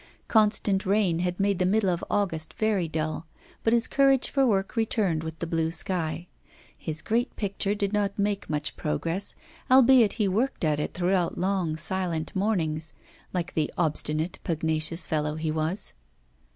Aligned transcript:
Constant 0.27 0.83
rain 0.83 1.19
had 1.19 1.39
made 1.39 1.59
the 1.59 1.63
middle 1.67 1.91
of 1.91 2.03
August 2.09 2.55
very 2.55 2.87
dull, 2.87 3.27
but 3.63 3.71
his 3.71 3.87
courage 3.87 4.31
for 4.31 4.47
work 4.47 4.75
returned 4.75 5.21
with 5.21 5.37
the 5.37 5.45
blue 5.45 5.69
sky. 5.69 6.25
His 6.75 7.03
great 7.03 7.35
picture 7.35 7.75
did 7.75 7.93
not 7.93 8.17
make 8.17 8.49
much 8.49 8.75
progress, 8.75 9.35
albeit 9.69 10.13
he 10.13 10.27
worked 10.27 10.65
at 10.65 10.79
it 10.79 10.95
throughout 10.95 11.37
long, 11.37 11.77
silent 11.77 12.35
mornings, 12.35 12.93
like 13.31 13.53
the 13.53 13.71
obstinate, 13.77 14.39
pugnacious 14.43 15.05
fellow 15.05 15.35
he 15.35 15.51
was. 15.51 15.93